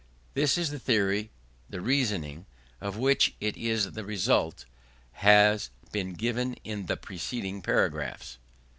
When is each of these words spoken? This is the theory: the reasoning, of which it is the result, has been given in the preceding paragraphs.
This 0.33 0.57
is 0.57 0.71
the 0.71 0.79
theory: 0.79 1.29
the 1.69 1.79
reasoning, 1.79 2.47
of 2.81 2.97
which 2.97 3.35
it 3.39 3.55
is 3.55 3.91
the 3.91 4.03
result, 4.03 4.65
has 5.11 5.69
been 5.91 6.13
given 6.13 6.55
in 6.63 6.87
the 6.87 6.97
preceding 6.97 7.61
paragraphs. 7.61 8.39